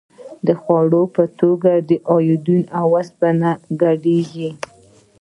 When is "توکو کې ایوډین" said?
1.37-2.63